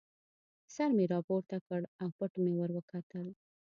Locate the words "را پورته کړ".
1.11-1.81